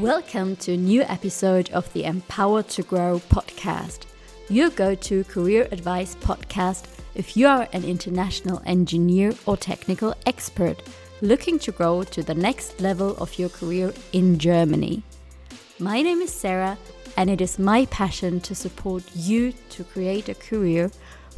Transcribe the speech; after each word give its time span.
Welcome 0.00 0.56
to 0.56 0.72
a 0.72 0.76
new 0.78 1.02
episode 1.02 1.70
of 1.72 1.92
the 1.92 2.04
Empower 2.04 2.62
to 2.62 2.82
Grow 2.82 3.20
podcast, 3.28 4.06
your 4.48 4.70
go 4.70 4.94
to 4.94 5.22
career 5.24 5.68
advice 5.70 6.14
podcast 6.14 6.86
if 7.14 7.36
you 7.36 7.46
are 7.46 7.68
an 7.74 7.84
international 7.84 8.62
engineer 8.64 9.34
or 9.44 9.58
technical 9.58 10.14
expert 10.24 10.82
looking 11.20 11.58
to 11.58 11.72
grow 11.72 12.04
to 12.04 12.22
the 12.22 12.32
next 12.32 12.80
level 12.80 13.14
of 13.18 13.38
your 13.38 13.50
career 13.50 13.92
in 14.14 14.38
Germany. 14.38 15.02
My 15.78 16.00
name 16.00 16.22
is 16.22 16.32
Sarah, 16.32 16.78
and 17.18 17.28
it 17.28 17.42
is 17.42 17.58
my 17.58 17.84
passion 17.84 18.40
to 18.40 18.54
support 18.54 19.04
you 19.14 19.52
to 19.68 19.84
create 19.84 20.30
a 20.30 20.34
career 20.34 20.90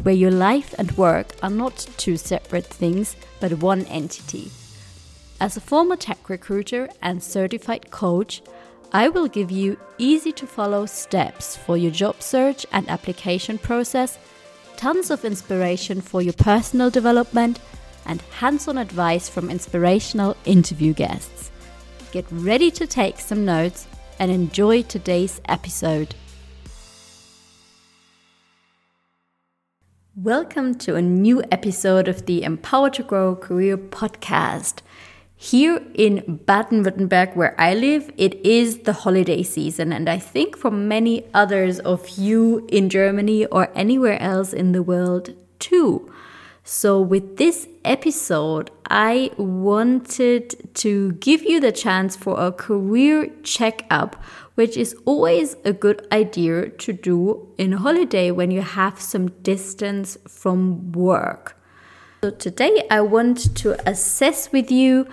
where 0.04 0.14
your 0.14 0.30
life 0.30 0.76
and 0.78 0.96
work 0.96 1.34
are 1.42 1.50
not 1.50 1.88
two 1.96 2.16
separate 2.16 2.66
things 2.66 3.16
but 3.40 3.54
one 3.54 3.84
entity. 3.86 4.52
As 5.40 5.56
a 5.56 5.60
former 5.60 5.96
tech 5.96 6.30
recruiter 6.30 6.88
and 7.02 7.22
certified 7.22 7.90
coach, 7.90 8.40
I 8.94 9.08
will 9.08 9.26
give 9.26 9.50
you 9.50 9.76
easy 9.98 10.30
to 10.30 10.46
follow 10.46 10.86
steps 10.86 11.56
for 11.56 11.76
your 11.76 11.90
job 11.90 12.22
search 12.22 12.64
and 12.70 12.88
application 12.88 13.58
process, 13.58 14.20
tons 14.76 15.10
of 15.10 15.24
inspiration 15.24 16.00
for 16.00 16.22
your 16.22 16.32
personal 16.34 16.90
development, 16.90 17.58
and 18.06 18.22
hands 18.38 18.68
on 18.68 18.78
advice 18.78 19.28
from 19.28 19.50
inspirational 19.50 20.36
interview 20.44 20.92
guests. 20.92 21.50
Get 22.12 22.24
ready 22.30 22.70
to 22.70 22.86
take 22.86 23.18
some 23.18 23.44
notes 23.44 23.88
and 24.20 24.30
enjoy 24.30 24.82
today's 24.82 25.40
episode. 25.46 26.14
Welcome 30.14 30.76
to 30.76 30.94
a 30.94 31.02
new 31.02 31.42
episode 31.50 32.06
of 32.06 32.26
the 32.26 32.44
Empower 32.44 32.90
to 32.90 33.02
Grow 33.02 33.34
Career 33.34 33.76
podcast. 33.76 34.82
Here 35.44 35.82
in 35.92 36.40
Baden 36.46 36.84
Württemberg, 36.84 37.36
where 37.36 37.54
I 37.60 37.74
live, 37.74 38.10
it 38.16 38.34
is 38.46 38.78
the 38.78 38.94
holiday 38.94 39.42
season, 39.42 39.92
and 39.92 40.08
I 40.08 40.18
think 40.18 40.56
for 40.56 40.70
many 40.70 41.26
others 41.34 41.80
of 41.80 42.08
you 42.16 42.66
in 42.70 42.88
Germany 42.88 43.44
or 43.44 43.68
anywhere 43.74 44.18
else 44.22 44.54
in 44.54 44.72
the 44.72 44.82
world 44.82 45.34
too. 45.58 46.10
So, 46.62 46.98
with 46.98 47.36
this 47.36 47.68
episode, 47.84 48.70
I 48.88 49.32
wanted 49.36 50.74
to 50.76 51.12
give 51.12 51.42
you 51.42 51.60
the 51.60 51.72
chance 51.72 52.16
for 52.16 52.40
a 52.40 52.50
career 52.50 53.28
checkup, 53.42 54.16
which 54.54 54.78
is 54.78 54.96
always 55.04 55.56
a 55.62 55.74
good 55.74 56.08
idea 56.10 56.70
to 56.70 56.94
do 56.94 57.52
in 57.58 57.74
a 57.74 57.78
holiday 57.78 58.30
when 58.30 58.50
you 58.50 58.62
have 58.62 58.98
some 58.98 59.28
distance 59.42 60.16
from 60.26 60.92
work. 60.92 61.54
So, 62.22 62.30
today 62.30 62.86
I 62.90 63.02
want 63.02 63.54
to 63.56 63.76
assess 63.86 64.50
with 64.50 64.70
you 64.70 65.06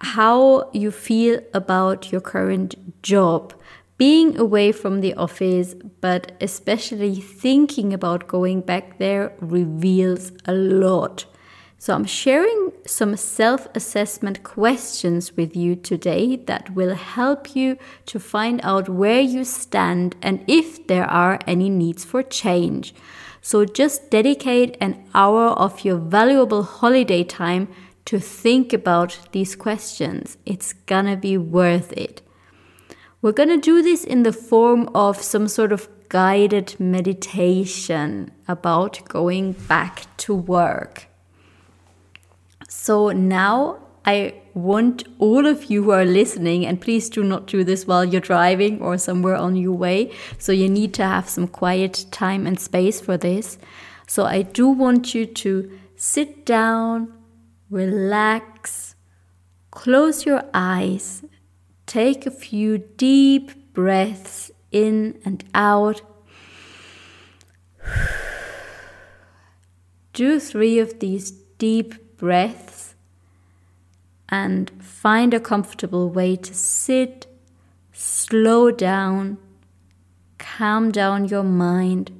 how 0.00 0.70
you 0.72 0.90
feel 0.90 1.40
about 1.54 2.10
your 2.12 2.20
current 2.20 3.02
job 3.02 3.54
being 3.98 4.36
away 4.36 4.72
from 4.72 5.00
the 5.00 5.14
office, 5.14 5.74
but 6.00 6.32
especially 6.40 7.14
thinking 7.14 7.94
about 7.94 8.28
going 8.28 8.60
back 8.60 8.98
there 8.98 9.32
reveals 9.40 10.32
a 10.44 10.52
lot. 10.52 11.24
So, 11.78 11.94
I'm 11.94 12.04
sharing 12.04 12.72
some 12.86 13.16
self 13.16 13.68
assessment 13.74 14.42
questions 14.42 15.36
with 15.36 15.54
you 15.54 15.76
today 15.76 16.36
that 16.36 16.74
will 16.74 16.94
help 16.94 17.54
you 17.54 17.78
to 18.06 18.18
find 18.18 18.60
out 18.62 18.88
where 18.88 19.20
you 19.20 19.44
stand 19.44 20.16
and 20.22 20.42
if 20.48 20.86
there 20.86 21.04
are 21.04 21.38
any 21.46 21.68
needs 21.68 22.04
for 22.04 22.22
change. 22.22 22.94
So, 23.42 23.64
just 23.64 24.10
dedicate 24.10 24.76
an 24.80 25.04
hour 25.14 25.48
of 25.50 25.84
your 25.84 25.98
valuable 25.98 26.62
holiday 26.62 27.22
time 27.22 27.68
to 28.06 28.18
think 28.18 28.72
about 28.72 29.18
these 29.32 29.54
questions. 29.54 30.36
It's 30.46 30.72
gonna 30.72 31.16
be 31.16 31.36
worth 31.36 31.92
it. 31.92 32.22
We're 33.20 33.32
to 33.32 33.58
do 33.58 33.82
this 33.82 34.04
in 34.04 34.22
the 34.22 34.32
form 34.32 34.88
of 34.94 35.20
some 35.20 35.48
sort 35.48 35.72
of 35.72 35.88
guided 36.08 36.76
meditation 36.78 38.30
about 38.46 39.00
going 39.08 39.52
back 39.52 40.06
to 40.18 40.34
work. 40.34 41.08
So 42.68 43.10
now 43.10 43.78
I 44.04 44.34
want 44.54 45.02
all 45.18 45.44
of 45.46 45.64
you 45.64 45.82
who 45.82 45.90
are 45.90 46.04
listening, 46.04 46.64
and 46.64 46.80
please 46.80 47.10
do 47.10 47.24
not 47.24 47.46
do 47.46 47.64
this 47.64 47.86
while 47.86 48.04
you're 48.04 48.20
driving 48.20 48.80
or 48.80 48.96
somewhere 48.98 49.34
on 49.34 49.56
your 49.56 49.72
way. 49.72 50.12
So 50.38 50.52
you 50.52 50.68
need 50.68 50.94
to 50.94 51.04
have 51.04 51.28
some 51.28 51.48
quiet 51.48 52.06
time 52.12 52.46
and 52.46 52.60
space 52.60 53.00
for 53.00 53.16
this. 53.16 53.58
So 54.06 54.24
I 54.24 54.42
do 54.42 54.68
want 54.68 55.14
you 55.14 55.26
to 55.26 55.78
sit 55.96 56.46
down, 56.46 57.12
relax, 57.70 58.94
close 59.70 60.24
your 60.24 60.44
eyes, 60.52 61.22
Take 61.86 62.26
a 62.26 62.32
few 62.32 62.78
deep 62.78 63.72
breaths 63.72 64.50
in 64.72 65.20
and 65.24 65.44
out. 65.54 66.02
Do 70.12 70.40
three 70.40 70.80
of 70.80 70.98
these 70.98 71.30
deep 71.30 72.16
breaths 72.16 72.96
and 74.28 74.70
find 74.82 75.32
a 75.32 75.38
comfortable 75.38 76.10
way 76.10 76.34
to 76.34 76.52
sit, 76.52 77.26
slow 77.92 78.72
down, 78.72 79.38
calm 80.38 80.90
down 80.90 81.28
your 81.28 81.44
mind. 81.44 82.10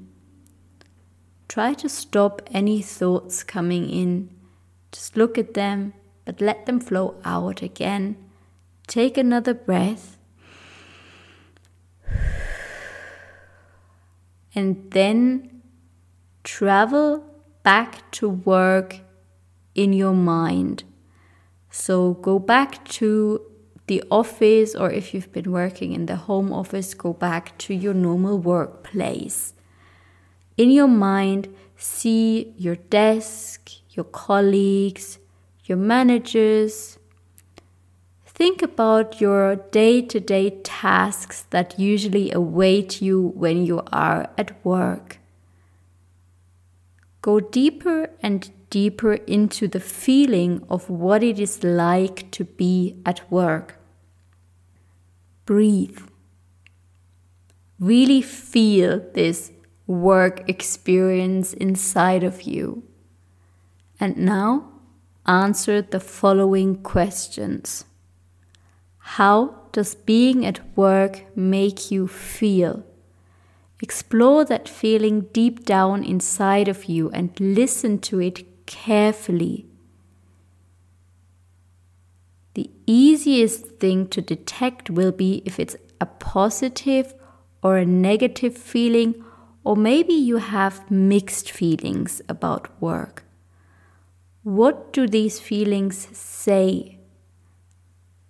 Try 1.49 1.75
to 1.75 1.89
stop 1.89 2.43
any 2.53 2.83
thoughts 2.83 3.43
coming 3.43 3.91
in. 3.91 4.31
Just 4.93 5.17
look 5.17 5.37
at 5.39 5.55
them, 5.55 5.93
but 6.25 6.41
let 6.41 6.67
them 6.67 6.81
flow 6.81 7.17
out 7.25 7.63
again 7.63 8.17
Take 8.87 9.19
another 9.19 9.55
breath. 9.55 10.19
And 14.55 14.91
then 14.91 15.63
travel 16.45 17.25
back 17.63 18.11
to 18.13 18.29
work 18.29 19.01
in 19.75 19.93
your 19.93 20.15
mind. 20.15 20.85
So 21.71 22.15
go 22.15 22.39
back 22.39 22.85
to 23.01 23.43
the 23.89 24.03
office, 24.11 24.75
or 24.75 24.91
if 24.91 25.13
you've 25.13 25.33
been 25.33 25.53
working 25.53 25.93
in 25.93 26.07
the 26.07 26.17
home 26.17 26.53
office, 26.53 26.95
go 26.95 27.13
back 27.13 27.59
to 27.59 27.75
your 27.75 27.93
normal 27.93 28.39
workplace. 28.39 29.53
In 30.57 30.71
your 30.71 30.89
mind, 30.89 31.55
see 31.77 32.55
your 32.57 32.77
desk, 32.77 33.71
your 33.97 34.05
colleagues, 34.05 35.19
your 35.65 35.79
managers, 35.79 36.99
Think 38.37 38.61
about 38.61 39.19
your 39.19 39.57
day 39.57 40.03
to 40.03 40.21
day 40.21 40.51
tasks 40.63 41.47
that 41.49 41.79
usually 41.79 42.31
await 42.31 43.01
you 43.01 43.29
when 43.29 43.65
you 43.65 43.81
are 43.91 44.29
at 44.37 44.63
work. 44.63 45.21
Go 47.23 47.41
deeper 47.41 48.11
and 48.21 48.51
deeper 48.69 49.15
into 49.15 49.67
the 49.67 49.81
feeling 49.81 50.63
of 50.69 50.91
what 50.91 51.23
it 51.23 51.41
is 51.41 51.65
like 51.65 52.31
to 52.33 52.45
be 52.45 53.01
at 53.07 53.23
work. 53.33 53.79
Breathe. 55.47 55.99
Really 57.81 58.21
feel 58.21 59.01
this 59.15 59.51
work 59.87 60.47
experience 60.47 61.55
inside 61.55 62.23
of 62.23 62.43
you. 62.43 62.83
And 63.99 64.17
now 64.17 64.73
answer 65.27 65.83
the 65.83 66.01
following 66.01 66.83
questions. 66.83 67.85
How 68.99 69.55
does 69.73 69.95
being 69.95 70.45
at 70.45 70.77
work 70.77 71.25
make 71.37 71.91
you 71.91 72.09
feel? 72.09 72.85
Explore 73.81 74.45
that 74.47 74.69
feeling 74.69 75.23
deep 75.33 75.65
down 75.65 76.03
inside 76.03 76.67
of 76.67 76.87
you 76.87 77.11
and 77.11 77.39
listen 77.39 77.99
to 78.01 78.21
it 78.21 78.67
carefully. 78.67 79.67
The 82.55 82.71
easiest 82.87 83.67
thing 83.79 84.09
to 84.09 84.23
detect 84.23 84.89
will 84.89 85.13
be 85.13 85.43
if 85.45 85.61
it's 85.61 85.77
a 86.01 86.07
positive 86.07 87.15
or 87.63 87.77
a 87.77 87.85
negative 87.85 88.57
feeling, 88.57 89.23
or 89.63 89.77
maybe 89.77 90.15
you 90.15 90.39
have 90.39 90.91
mixed 90.91 91.51
feelings 91.51 92.23
about 92.29 92.71
work. 92.81 93.26
What 94.47 94.93
do 94.93 95.09
these 95.09 95.41
feelings 95.41 96.07
say? 96.17 97.01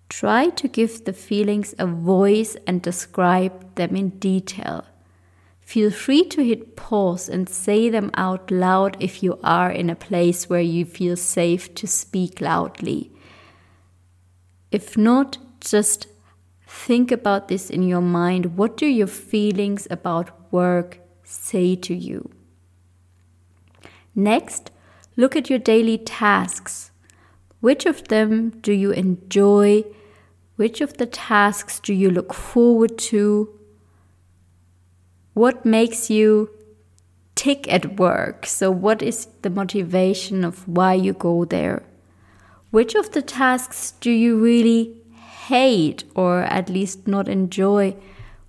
Try 0.09 0.49
to 0.49 0.67
give 0.67 1.05
the 1.05 1.13
feelings 1.13 1.75
a 1.77 1.85
voice 1.85 2.57
and 2.65 2.81
describe 2.81 3.75
them 3.75 3.95
in 3.95 4.09
detail. 4.17 4.85
Feel 5.61 5.91
free 5.91 6.23
to 6.29 6.43
hit 6.43 6.75
pause 6.75 7.29
and 7.29 7.47
say 7.47 7.91
them 7.91 8.09
out 8.15 8.49
loud 8.49 8.97
if 8.99 9.21
you 9.21 9.39
are 9.43 9.69
in 9.69 9.91
a 9.91 9.95
place 9.95 10.49
where 10.49 10.59
you 10.59 10.85
feel 10.85 11.15
safe 11.15 11.75
to 11.75 11.85
speak 11.85 12.41
loudly. 12.41 13.11
If 14.71 14.97
not, 14.97 15.37
just 15.61 16.07
think 16.65 17.11
about 17.11 17.47
this 17.47 17.69
in 17.69 17.83
your 17.83 18.01
mind. 18.01 18.57
What 18.57 18.75
do 18.75 18.87
your 18.87 19.05
feelings 19.05 19.87
about 19.91 20.51
work 20.51 20.97
say 21.23 21.75
to 21.75 21.93
you? 21.93 22.31
Next, 24.15 24.71
look 25.17 25.35
at 25.35 25.49
your 25.49 25.59
daily 25.59 25.97
tasks. 25.97 26.91
Which 27.59 27.85
of 27.85 28.07
them 28.07 28.51
do 28.61 28.71
you 28.71 28.91
enjoy 28.91 29.83
Which 30.57 30.81
of 30.81 30.97
the 30.97 31.05
tasks 31.05 31.79
do 31.79 31.93
you 31.93 32.09
look 32.09 32.33
forward 32.33 32.97
to? 33.13 33.53
What 35.35 35.65
makes 35.65 36.09
you 36.09 36.49
tick 37.35 37.71
at 37.71 37.99
work? 37.99 38.47
So, 38.47 38.71
what 38.71 39.03
is 39.03 39.27
the 39.43 39.51
motivation 39.51 40.43
of 40.43 40.67
why 40.67 40.95
you 40.95 41.13
go 41.13 41.45
there? 41.45 41.83
Which 42.71 42.95
of 42.95 43.11
the 43.11 43.21
tasks 43.21 43.93
do 44.01 44.09
you 44.09 44.35
really 44.35 44.99
hate 45.45 46.03
or 46.15 46.41
at 46.41 46.69
least 46.69 47.07
not 47.07 47.29
enjoy? 47.29 47.95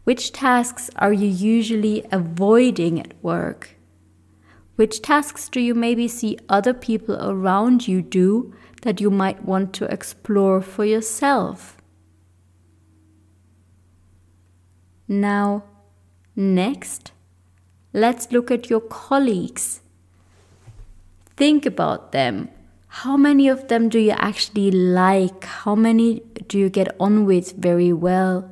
Which 0.05 0.33
tasks 0.33 0.89
are 0.97 1.13
you 1.13 1.29
usually 1.29 2.07
avoiding 2.11 3.01
at 3.01 3.23
work? 3.23 3.78
Which 4.79 5.03
tasks 5.03 5.49
do 5.49 5.59
you 5.59 5.75
maybe 5.75 6.07
see 6.07 6.39
other 6.49 6.73
people 6.73 7.17
around 7.21 7.89
you 7.89 8.01
do 8.01 8.55
that 8.83 9.01
you 9.01 9.11
might 9.11 9.45
want 9.45 9.73
to 9.73 9.93
explore 9.93 10.63
for 10.63 10.85
yourself? 10.85 11.77
Now, 15.09 15.65
next, 16.37 17.11
let's 17.93 18.31
look 18.31 18.53
at 18.53 18.71
your 18.71 18.79
colleagues. 18.79 19.81
Think 21.37 21.67
about 21.67 22.13
them. 22.13 22.49
How 22.87 23.17
many 23.17 23.49
of 23.49 23.67
them 23.67 23.89
do 23.89 23.99
you 23.99 24.13
actually 24.13 24.71
like? 24.71 25.43
How 25.43 25.75
many 25.75 26.23
do 26.47 26.57
you 26.57 26.71
get 26.71 26.95
on 27.01 27.27
with 27.27 27.57
very 27.57 27.93
well? 27.93 28.49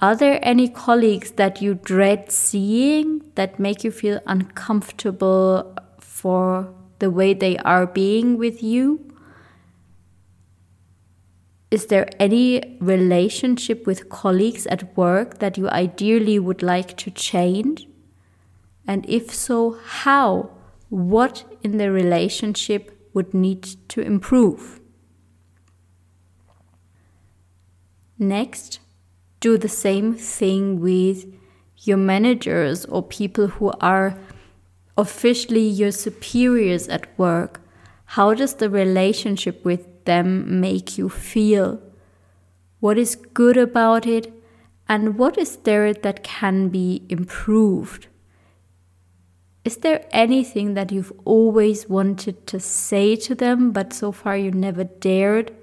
Are 0.00 0.16
there 0.16 0.38
any 0.42 0.66
colleagues 0.66 1.32
that 1.32 1.60
you 1.60 1.74
dread 1.74 2.32
seeing 2.32 3.20
that 3.34 3.60
make 3.60 3.84
you 3.84 3.90
feel 3.90 4.18
uncomfortable 4.26 5.76
for 5.98 6.72
the 7.00 7.10
way 7.10 7.34
they 7.34 7.58
are 7.58 7.86
being 7.86 8.38
with 8.38 8.62
you? 8.62 9.06
Is 11.70 11.86
there 11.86 12.08
any 12.18 12.78
relationship 12.80 13.86
with 13.86 14.08
colleagues 14.08 14.66
at 14.68 14.96
work 14.96 15.38
that 15.38 15.58
you 15.58 15.68
ideally 15.68 16.38
would 16.38 16.62
like 16.62 16.96
to 16.96 17.10
change? 17.10 17.86
And 18.88 19.04
if 19.08 19.34
so, 19.34 19.78
how? 19.84 20.50
What 20.88 21.44
in 21.62 21.76
the 21.76 21.92
relationship 21.92 23.08
would 23.12 23.34
need 23.34 23.64
to 23.90 24.00
improve? 24.00 24.80
Next, 28.18 28.80
do 29.40 29.56
the 29.56 29.68
same 29.68 30.14
thing 30.14 30.80
with 30.80 31.26
your 31.78 31.96
managers 31.96 32.84
or 32.84 33.02
people 33.02 33.48
who 33.48 33.72
are 33.80 34.18
officially 34.96 35.66
your 35.66 35.90
superiors 35.90 36.88
at 36.88 37.06
work. 37.18 37.60
How 38.04 38.34
does 38.34 38.54
the 38.54 38.68
relationship 38.68 39.64
with 39.64 40.04
them 40.04 40.60
make 40.60 40.98
you 40.98 41.08
feel? 41.08 41.80
What 42.80 42.98
is 42.98 43.14
good 43.16 43.56
about 43.56 44.06
it? 44.06 44.32
And 44.88 45.16
what 45.16 45.38
is 45.38 45.56
there 45.58 45.94
that 45.94 46.24
can 46.24 46.68
be 46.68 47.06
improved? 47.08 48.08
Is 49.64 49.76
there 49.78 50.06
anything 50.10 50.74
that 50.74 50.90
you've 50.90 51.12
always 51.24 51.88
wanted 51.88 52.46
to 52.48 52.58
say 52.58 53.14
to 53.16 53.34
them, 53.34 53.72
but 53.72 53.92
so 53.92 54.10
far 54.10 54.36
you 54.36 54.50
never 54.50 54.84
dared? 54.84 55.54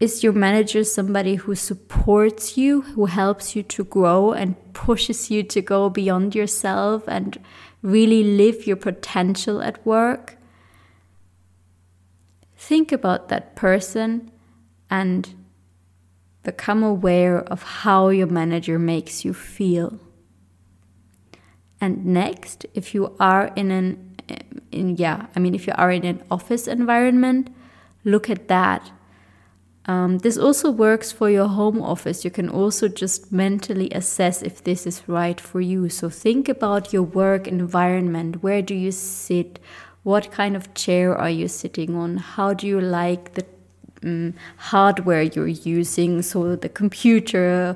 Is 0.00 0.22
your 0.22 0.32
manager 0.32 0.84
somebody 0.84 1.34
who 1.34 1.56
supports 1.56 2.56
you, 2.56 2.82
who 2.82 3.06
helps 3.06 3.56
you 3.56 3.64
to 3.64 3.82
grow 3.84 4.32
and 4.32 4.54
pushes 4.72 5.28
you 5.28 5.42
to 5.42 5.60
go 5.60 5.90
beyond 5.90 6.36
yourself 6.36 7.02
and 7.08 7.36
really 7.82 8.22
live 8.22 8.66
your 8.66 8.76
potential 8.76 9.60
at 9.60 9.84
work? 9.84 10.36
Think 12.56 12.92
about 12.92 13.28
that 13.28 13.56
person 13.56 14.30
and 14.88 15.34
become 16.44 16.84
aware 16.84 17.40
of 17.40 17.62
how 17.62 18.08
your 18.10 18.28
manager 18.28 18.78
makes 18.78 19.24
you 19.24 19.34
feel. 19.34 19.98
And 21.80 22.06
next, 22.06 22.66
if 22.74 22.94
you 22.94 23.16
are 23.18 23.52
in 23.56 23.70
an 23.70 24.04
in 24.70 24.96
yeah, 24.96 25.26
I 25.34 25.40
mean 25.40 25.54
if 25.54 25.66
you 25.66 25.72
are 25.76 25.90
in 25.90 26.04
an 26.04 26.22
office 26.30 26.68
environment, 26.68 27.50
look 28.04 28.28
at 28.30 28.48
that. 28.48 28.90
Um, 29.88 30.18
this 30.18 30.36
also 30.36 30.70
works 30.70 31.10
for 31.10 31.30
your 31.30 31.48
home 31.48 31.80
office. 31.80 32.22
You 32.22 32.30
can 32.30 32.50
also 32.50 32.88
just 32.88 33.32
mentally 33.32 33.88
assess 33.90 34.42
if 34.42 34.62
this 34.62 34.86
is 34.86 35.02
right 35.08 35.40
for 35.40 35.62
you. 35.62 35.88
So 35.88 36.10
think 36.10 36.46
about 36.46 36.92
your 36.92 37.02
work 37.02 37.48
environment. 37.48 38.42
Where 38.42 38.60
do 38.60 38.74
you 38.74 38.92
sit? 38.92 39.58
What 40.02 40.30
kind 40.30 40.54
of 40.54 40.74
chair 40.74 41.16
are 41.16 41.30
you 41.30 41.48
sitting 41.48 41.96
on? 41.96 42.18
How 42.18 42.52
do 42.52 42.66
you 42.66 42.82
like 42.82 43.32
the 43.32 43.46
um, 44.04 44.34
hardware 44.58 45.22
you're 45.22 45.48
using? 45.48 46.20
So 46.20 46.54
the 46.54 46.68
computer, 46.68 47.74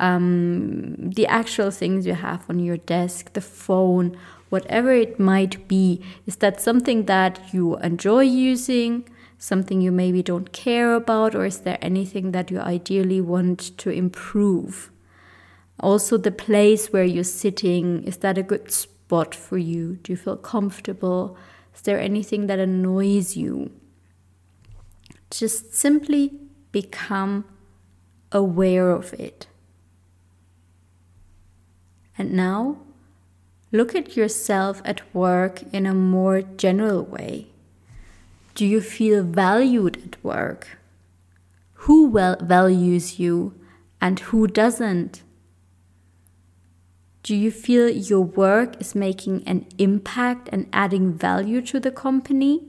um, 0.00 0.96
the 0.98 1.28
actual 1.28 1.70
things 1.70 2.06
you 2.06 2.14
have 2.14 2.44
on 2.50 2.58
your 2.58 2.76
desk, 2.76 3.34
the 3.34 3.40
phone, 3.40 4.18
whatever 4.48 4.90
it 4.90 5.20
might 5.20 5.68
be. 5.68 6.02
Is 6.26 6.36
that 6.36 6.60
something 6.60 7.04
that 7.06 7.54
you 7.54 7.76
enjoy 7.78 8.22
using? 8.22 9.08
Something 9.42 9.80
you 9.80 9.90
maybe 9.90 10.22
don't 10.22 10.52
care 10.52 10.94
about? 10.94 11.34
Or 11.34 11.44
is 11.44 11.62
there 11.62 11.76
anything 11.82 12.30
that 12.30 12.52
you 12.52 12.60
ideally 12.60 13.20
want 13.20 13.76
to 13.78 13.90
improve? 13.90 14.92
Also, 15.80 16.16
the 16.16 16.30
place 16.30 16.92
where 16.92 17.02
you're 17.02 17.24
sitting, 17.24 18.04
is 18.04 18.18
that 18.18 18.38
a 18.38 18.44
good 18.44 18.70
spot 18.70 19.34
for 19.34 19.58
you? 19.58 19.96
Do 19.96 20.12
you 20.12 20.16
feel 20.16 20.36
comfortable? 20.36 21.36
Is 21.74 21.80
there 21.82 21.98
anything 21.98 22.46
that 22.46 22.60
annoys 22.60 23.36
you? 23.36 23.72
Just 25.28 25.74
simply 25.74 26.38
become 26.70 27.44
aware 28.30 28.92
of 28.92 29.12
it. 29.14 29.48
And 32.16 32.32
now, 32.32 32.76
look 33.72 33.96
at 33.96 34.16
yourself 34.16 34.80
at 34.84 35.12
work 35.12 35.64
in 35.72 35.84
a 35.84 35.94
more 35.94 36.42
general 36.42 37.02
way. 37.02 37.51
Do 38.54 38.66
you 38.66 38.82
feel 38.82 39.22
valued 39.24 39.96
at 40.04 40.22
work? 40.22 40.76
Who 41.86 42.08
well 42.08 42.36
values 42.40 43.18
you 43.18 43.54
and 44.00 44.20
who 44.20 44.46
doesn't? 44.46 45.22
Do 47.22 47.34
you 47.34 47.50
feel 47.50 47.88
your 47.88 48.20
work 48.20 48.78
is 48.80 48.94
making 48.94 49.42
an 49.46 49.66
impact 49.78 50.50
and 50.52 50.68
adding 50.72 51.14
value 51.14 51.62
to 51.62 51.80
the 51.80 51.90
company? 51.90 52.60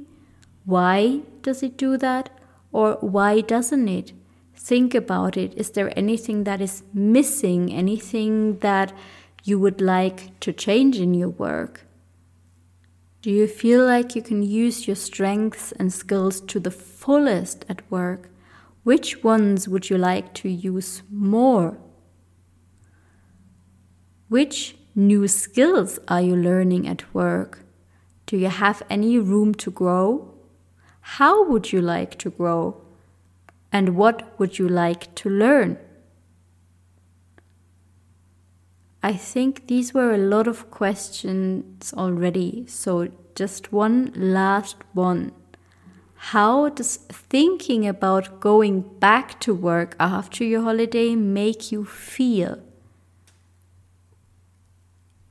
Why 0.64 1.22
does 1.42 1.62
it 1.64 1.76
do 1.76 1.98
that? 1.98 2.30
Or 2.72 2.98
why 3.02 3.42
doesn't 3.42 3.88
it? 3.90 4.14
Think 4.56 4.96
about 4.96 5.36
it. 5.36 5.54
Is 5.58 5.72
there 5.72 5.92
anything 5.98 6.46
that 6.46 6.62
is 6.62 6.84
missing? 6.94 7.74
Anything 7.74 8.60
that 8.60 8.94
you 9.44 9.60
would 9.60 9.82
like 9.82 10.40
to 10.40 10.54
change 10.54 11.00
in 11.00 11.14
your 11.14 11.30
work? 11.30 11.86
Do 13.24 13.32
you 13.32 13.48
feel 13.48 13.86
like 13.86 14.18
you 14.18 14.22
can 14.22 14.44
use 14.44 14.86
your 14.86 14.98
strengths 14.98 15.72
and 15.72 15.94
skills 15.94 16.42
to 16.42 16.60
the 16.60 16.70
fullest 16.70 17.64
at 17.70 17.90
work? 17.90 18.30
Which 18.84 19.24
ones 19.24 19.66
would 19.66 19.90
you 19.90 19.98
like 19.98 20.34
to 20.34 20.50
use 20.50 21.04
more? 21.10 21.78
Which 24.28 24.76
new 24.94 25.30
skills 25.30 26.00
are 26.10 26.20
you 26.20 26.36
learning 26.36 26.86
at 26.86 27.14
work? 27.14 27.60
Do 28.26 28.36
you 28.36 28.50
have 28.50 28.84
any 28.90 29.18
room 29.18 29.54
to 29.56 29.72
grow? 29.72 30.34
How 31.00 31.46
would 31.46 31.72
you 31.72 31.80
like 31.80 32.18
to 32.20 32.30
grow? 32.30 32.82
And 33.72 33.96
what 33.96 34.38
would 34.38 34.60
you 34.60 34.68
like 34.68 35.16
to 35.16 35.30
learn? 35.30 35.78
I 39.06 39.12
think 39.12 39.68
these 39.68 39.94
were 39.94 40.14
a 40.14 40.18
lot 40.18 40.48
of 40.48 40.72
questions 40.72 41.94
already, 41.94 42.64
so 42.68 43.10
just 43.36 43.74
one 43.74 44.14
last 44.16 44.78
one. 44.94 45.34
How 46.32 46.70
does 46.70 46.96
thinking 47.12 47.86
about 47.86 48.40
going 48.40 48.80
back 49.00 49.42
to 49.42 49.54
work 49.54 49.98
after 50.00 50.46
your 50.46 50.62
holiday 50.62 51.16
make 51.16 51.70
you 51.70 51.84
feel? 51.84 52.60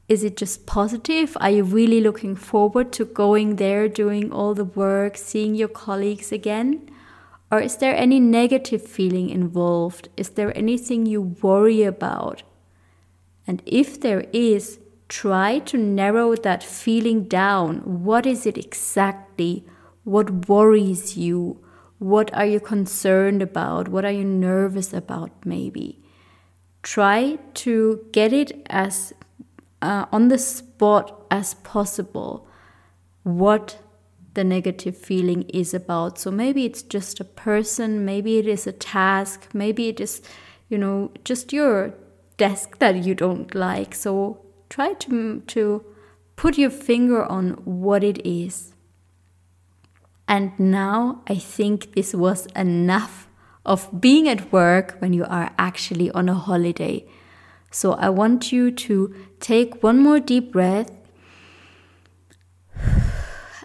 Is 0.06 0.22
it 0.22 0.36
just 0.36 0.66
positive? 0.66 1.34
Are 1.40 1.50
you 1.50 1.64
really 1.64 2.02
looking 2.02 2.36
forward 2.36 2.92
to 2.92 3.06
going 3.06 3.56
there, 3.56 3.88
doing 3.88 4.30
all 4.30 4.52
the 4.52 4.66
work, 4.66 5.16
seeing 5.16 5.54
your 5.54 5.68
colleagues 5.68 6.30
again? 6.30 6.90
Or 7.50 7.58
is 7.58 7.78
there 7.78 7.96
any 7.96 8.20
negative 8.20 8.86
feeling 8.86 9.30
involved? 9.30 10.10
Is 10.18 10.28
there 10.30 10.54
anything 10.54 11.06
you 11.06 11.22
worry 11.22 11.84
about? 11.84 12.42
And 13.46 13.62
if 13.66 14.00
there 14.00 14.25
is, 14.32 14.78
try 15.08 15.58
to 15.61 15.76
narrow 15.76 16.34
that 16.37 16.62
feeling 16.62 17.25
down. 17.25 18.04
What 18.04 18.26
is 18.26 18.46
it 18.46 18.56
exactly? 18.56 19.64
What 20.04 20.49
worries 20.49 21.16
you? 21.16 21.62
What 21.99 22.32
are 22.34 22.46
you 22.46 22.61
concerned 22.61 23.42
about? 23.42 23.88
What 23.88 24.04
are 24.04 24.11
you 24.11 24.25
nervous 24.25 24.92
about, 24.92 25.30
maybe? 25.44 26.00
Try 26.82 27.38
to 27.54 28.06
get 28.12 28.32
it 28.32 28.66
as 28.70 29.12
uh, 29.80 30.06
on 30.12 30.28
the 30.28 30.38
spot 30.38 31.26
as 31.30 31.54
possible 31.54 32.46
what 33.22 33.78
the 34.34 34.44
negative 34.44 34.96
feeling 34.96 35.42
is 35.50 35.75
about. 35.75 36.18
So 36.18 36.30
maybe 36.30 36.64
it's 36.64 36.82
just 36.82 37.20
a 37.20 37.25
person, 37.25 38.04
maybe 38.04 38.38
it 38.38 38.46
is 38.46 38.66
a 38.66 38.72
task, 38.72 39.49
maybe 39.52 39.88
it 39.88 40.00
is, 40.00 40.22
you 40.68 40.78
know, 40.78 41.11
just 41.25 41.52
your 41.52 41.94
desk 42.42 42.78
that 42.78 43.04
you 43.04 43.14
don't 43.14 43.54
like. 43.54 43.94
So 43.94 44.12
try 44.68 44.94
to 45.04 45.40
to 45.54 45.84
put 46.34 46.58
your 46.58 46.70
finger 46.70 47.25
on 47.25 47.50
what 47.64 48.02
it 48.02 48.18
is. 48.26 48.75
And 50.26 50.58
now 50.58 51.22
I 51.34 51.37
think 51.37 51.94
this 51.94 52.14
was 52.14 52.46
enough 52.56 53.28
of 53.64 53.88
being 54.00 54.28
at 54.28 54.52
work 54.52 54.96
when 54.99 55.12
you 55.12 55.25
are 55.25 55.50
actually 55.58 56.11
on 56.11 56.28
a 56.28 56.34
holiday. 56.34 57.04
So 57.70 57.92
I 57.92 58.08
want 58.08 58.50
you 58.52 58.70
to 58.87 59.14
take 59.40 59.82
one 59.82 59.99
more 59.99 60.20
deep 60.20 60.52
breath 60.52 60.90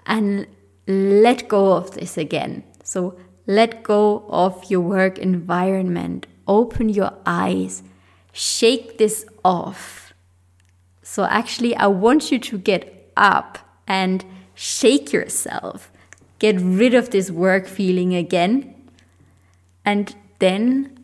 and 0.05 0.47
let 0.87 1.47
go 1.47 1.73
of 1.73 1.91
this 1.91 2.17
again. 2.17 2.63
So 2.83 3.17
let 3.47 3.83
go 3.83 4.25
of 4.29 4.69
your 4.69 4.81
work 4.81 5.17
environment. 5.17 6.27
Open 6.47 6.89
your 6.89 7.13
eyes. 7.25 7.83
Shake 8.39 8.99
this 8.99 9.25
off. 9.43 10.13
So 11.01 11.23
actually, 11.23 11.75
I 11.75 11.87
want 11.87 12.31
you 12.31 12.37
to 12.37 12.57
get 12.59 13.11
up 13.17 13.57
and 13.87 14.23
shake 14.53 15.11
yourself. 15.11 15.91
Get 16.37 16.61
rid 16.61 16.93
of 16.93 17.09
this 17.09 17.31
work 17.31 17.65
feeling 17.65 18.13
again. 18.13 18.75
And 19.83 20.15
then 20.37 20.97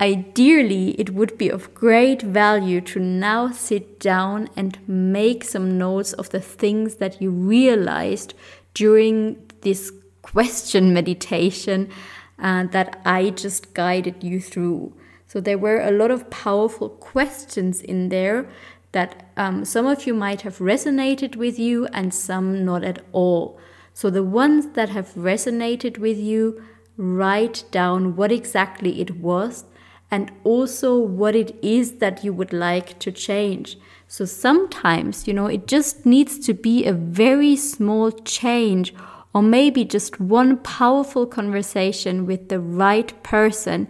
Ideally, 0.00 0.90
it 0.90 1.10
would 1.10 1.36
be 1.36 1.48
of 1.48 1.74
great 1.74 2.22
value 2.22 2.80
to 2.82 3.00
now 3.00 3.50
sit 3.50 3.98
down 3.98 4.48
and 4.54 4.78
make 4.86 5.42
some 5.42 5.76
notes 5.76 6.12
of 6.12 6.30
the 6.30 6.40
things 6.40 6.96
that 6.96 7.20
you 7.20 7.30
realized 7.32 8.34
during 8.74 9.44
this 9.62 9.90
question 10.22 10.94
meditation 10.94 11.90
uh, 12.38 12.66
that 12.66 13.00
I 13.04 13.30
just 13.30 13.74
guided 13.74 14.22
you 14.22 14.40
through. 14.40 14.92
So, 15.28 15.40
there 15.40 15.58
were 15.58 15.80
a 15.80 15.92
lot 15.92 16.10
of 16.10 16.28
powerful 16.30 16.88
questions 16.88 17.80
in 17.80 18.08
there 18.08 18.48
that 18.90 19.30
um, 19.36 19.64
some 19.64 19.86
of 19.86 20.06
you 20.06 20.14
might 20.14 20.40
have 20.40 20.58
resonated 20.58 21.36
with 21.36 21.58
you 21.58 21.86
and 21.92 22.12
some 22.12 22.64
not 22.64 22.82
at 22.82 23.04
all. 23.12 23.60
So, 23.94 24.10
the 24.10 24.24
ones 24.24 24.72
that 24.72 24.88
have 24.88 25.14
resonated 25.14 25.98
with 25.98 26.18
you, 26.18 26.60
write 26.98 27.62
down 27.70 28.16
what 28.16 28.32
exactly 28.32 29.00
it 29.00 29.16
was 29.18 29.64
and 30.10 30.32
also 30.42 30.98
what 30.98 31.34
it 31.36 31.56
is 31.62 31.98
that 31.98 32.24
you 32.24 32.32
would 32.32 32.52
like 32.52 32.98
to 32.98 33.12
change. 33.12 33.78
So 34.08 34.24
sometimes, 34.24 35.28
you 35.28 35.34
know, 35.34 35.46
it 35.46 35.66
just 35.66 36.04
needs 36.04 36.38
to 36.40 36.54
be 36.54 36.84
a 36.84 36.92
very 36.92 37.56
small 37.56 38.10
change 38.10 38.94
or 39.34 39.42
maybe 39.42 39.84
just 39.84 40.18
one 40.18 40.56
powerful 40.58 41.26
conversation 41.26 42.26
with 42.26 42.48
the 42.48 42.58
right 42.58 43.22
person 43.22 43.86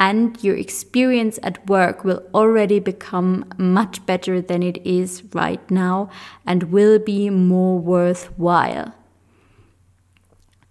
and 0.00 0.42
your 0.42 0.56
experience 0.56 1.38
at 1.42 1.64
work 1.68 2.04
will 2.04 2.22
already 2.34 2.80
become 2.80 3.44
much 3.58 4.04
better 4.06 4.40
than 4.40 4.62
it 4.62 4.84
is 4.84 5.22
right 5.34 5.70
now 5.70 6.08
and 6.46 6.72
will 6.72 6.98
be 6.98 7.28
more 7.28 7.78
worthwhile. 7.78 8.94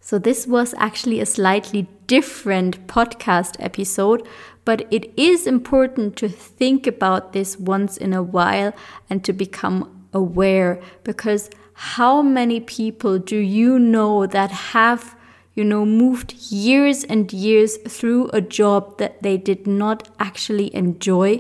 So, 0.02 0.18
this 0.18 0.48
was 0.48 0.74
actually 0.80 1.20
a 1.20 1.26
slightly 1.28 1.88
different 2.08 2.88
podcast 2.88 3.56
episode, 3.60 4.28
but 4.66 4.88
it 4.90 5.14
is 5.16 5.46
important 5.46 6.16
to 6.18 6.28
think 6.28 6.88
about 6.88 7.32
this 7.32 7.60
once 7.60 7.96
in 7.98 8.14
a 8.14 8.24
while 8.24 8.74
and 9.08 9.24
to 9.24 9.32
become 9.32 10.08
aware 10.12 10.82
because 11.04 11.52
how 11.74 12.24
many 12.24 12.60
people 12.60 13.20
do 13.20 13.38
you 13.38 13.78
know 13.78 14.26
that 14.26 14.50
have 14.50 15.16
you 15.60 15.64
know 15.64 15.86
moved 15.86 16.34
years 16.50 17.04
and 17.04 17.34
years 17.34 17.78
through 17.98 18.30
a 18.34 18.42
job 18.60 18.98
that 18.98 19.22
they 19.22 19.38
did 19.38 19.68
not 19.68 20.08
actually 20.20 20.74
enjoy 20.84 21.40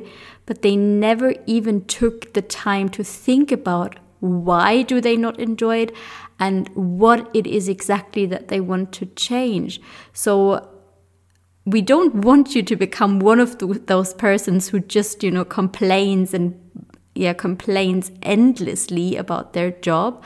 but 0.49 0.63
they 0.63 0.75
never 0.75 1.33
even 1.45 1.85
took 1.85 2.33
the 2.33 2.41
time 2.41 2.89
to 2.89 3.03
think 3.03 3.51
about 3.51 3.99
why 4.19 4.81
do 4.81 4.99
they 4.99 5.15
not 5.15 5.39
enjoy 5.39 5.77
it 5.77 5.95
and 6.39 6.69
what 6.69 7.29
it 7.33 7.45
is 7.45 7.69
exactly 7.69 8.25
that 8.25 8.47
they 8.47 8.59
want 8.59 8.91
to 8.93 9.05
change. 9.07 9.81
So 10.13 10.67
we 11.65 11.81
don't 11.81 12.15
want 12.25 12.55
you 12.55 12.63
to 12.63 12.75
become 12.75 13.19
one 13.19 13.39
of 13.39 13.57
those 13.87 14.13
persons 14.13 14.69
who 14.69 14.79
just 14.79 15.23
you 15.23 15.31
know 15.31 15.45
complains 15.45 16.33
and 16.33 16.59
yeah 17.15 17.33
complains 17.33 18.11
endlessly 18.23 19.15
about 19.15 19.53
their 19.53 19.71
job 19.71 20.23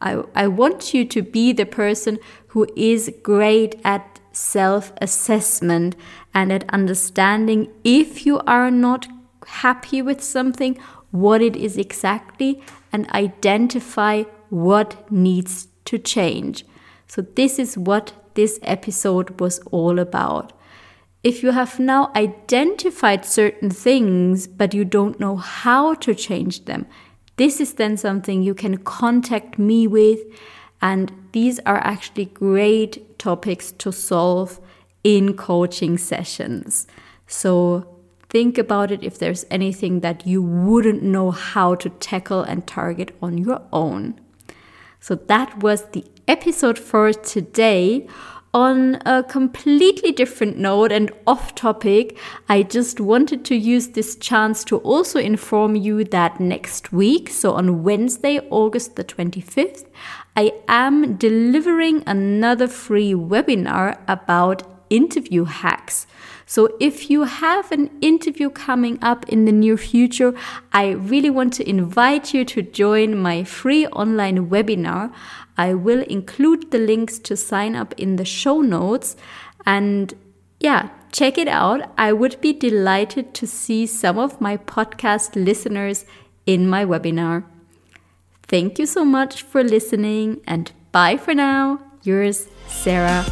I, 0.00 0.22
I 0.34 0.48
want 0.48 0.92
you 0.94 1.04
to 1.04 1.22
be 1.22 1.52
the 1.52 1.66
person 1.66 2.18
who 2.48 2.66
is 2.76 3.12
great 3.22 3.80
at 3.84 4.20
self 4.32 4.92
assessment 5.00 5.96
and 6.32 6.52
at 6.52 6.68
understanding 6.70 7.68
if 7.84 8.26
you 8.26 8.40
are 8.40 8.70
not 8.70 9.06
happy 9.46 10.02
with 10.02 10.22
something, 10.22 10.78
what 11.10 11.40
it 11.40 11.56
is 11.56 11.76
exactly, 11.76 12.62
and 12.92 13.10
identify 13.10 14.24
what 14.50 15.10
needs 15.10 15.68
to 15.84 15.98
change. 15.98 16.64
So, 17.06 17.22
this 17.22 17.58
is 17.58 17.78
what 17.78 18.12
this 18.34 18.58
episode 18.62 19.40
was 19.40 19.60
all 19.70 19.98
about 19.98 20.52
if 21.24 21.42
you 21.42 21.52
have 21.52 21.80
now 21.80 22.12
identified 22.14 23.24
certain 23.24 23.70
things 23.70 24.46
but 24.46 24.74
you 24.74 24.84
don't 24.84 25.18
know 25.18 25.36
how 25.36 25.94
to 25.94 26.14
change 26.14 26.66
them, 26.66 26.86
this 27.36 27.60
is 27.60 27.74
then 27.74 27.96
something 27.96 28.42
you 28.42 28.54
can 28.54 28.78
contact 28.78 29.58
me 29.58 29.86
with. 29.86 30.20
And 30.80 31.12
these 31.32 31.58
are 31.60 31.78
actually 31.78 32.26
great 32.26 33.18
topics 33.18 33.72
to 33.72 33.90
solve 33.90 34.60
in 35.02 35.34
coaching 35.34 35.98
sessions. 35.98 36.86
So 37.26 37.86
think 38.28 38.58
about 38.58 38.90
it 38.90 39.02
if 39.02 39.18
there's 39.18 39.44
anything 39.50 40.00
that 40.00 40.26
you 40.26 40.42
wouldn't 40.42 41.02
know 41.02 41.30
how 41.30 41.74
to 41.76 41.88
tackle 41.88 42.42
and 42.42 42.66
target 42.66 43.16
on 43.22 43.38
your 43.38 43.62
own. 43.72 44.20
So 45.00 45.14
that 45.14 45.62
was 45.62 45.86
the 45.90 46.04
episode 46.26 46.78
for 46.78 47.12
today 47.12 48.08
on 48.54 48.98
a 49.04 49.24
completely 49.24 50.12
different 50.12 50.56
note 50.56 50.92
and 50.92 51.10
off 51.26 51.54
topic, 51.56 52.16
I 52.48 52.62
just 52.62 53.00
wanted 53.00 53.44
to 53.46 53.56
use 53.56 53.88
this 53.88 54.14
chance 54.14 54.62
to 54.64 54.78
also 54.78 55.18
inform 55.18 55.74
you 55.74 56.04
that 56.04 56.38
next 56.38 56.92
week, 56.92 57.28
so 57.30 57.54
on 57.54 57.82
Wednesday, 57.82 58.38
August 58.50 58.94
the 58.94 59.02
25th, 59.04 59.86
I 60.36 60.52
am 60.68 61.16
delivering 61.16 62.04
another 62.06 62.68
free 62.68 63.12
webinar 63.12 63.98
about 64.06 64.73
interview 64.90 65.44
hacks. 65.44 66.06
So, 66.46 66.76
if 66.78 67.10
you 67.10 67.24
have 67.24 67.72
an 67.72 67.90
interview 68.02 68.50
coming 68.50 68.98
up 69.00 69.26
in 69.28 69.46
the 69.46 69.52
near 69.52 69.78
future, 69.78 70.34
I 70.72 70.90
really 70.90 71.30
want 71.30 71.54
to 71.54 71.68
invite 71.68 72.34
you 72.34 72.44
to 72.44 72.60
join 72.60 73.16
my 73.16 73.44
free 73.44 73.86
online 73.86 74.50
webinar. 74.50 75.12
I 75.56 75.72
will 75.74 76.02
include 76.02 76.70
the 76.70 76.78
links 76.78 77.18
to 77.20 77.36
sign 77.36 77.74
up 77.74 77.94
in 77.96 78.16
the 78.16 78.24
show 78.24 78.60
notes 78.60 79.16
and 79.64 80.12
yeah, 80.60 80.90
check 81.12 81.38
it 81.38 81.48
out. 81.48 81.92
I 81.96 82.12
would 82.12 82.40
be 82.40 82.52
delighted 82.52 83.34
to 83.34 83.46
see 83.46 83.86
some 83.86 84.18
of 84.18 84.40
my 84.40 84.56
podcast 84.56 85.36
listeners 85.36 86.04
in 86.46 86.68
my 86.68 86.84
webinar. 86.84 87.44
Thank 88.42 88.78
you 88.78 88.86
so 88.86 89.04
much 89.04 89.42
for 89.42 89.62
listening 89.62 90.40
and 90.46 90.70
bye 90.92 91.16
for 91.16 91.34
now. 91.34 91.80
Yours, 92.02 92.48
Sarah. 92.68 93.24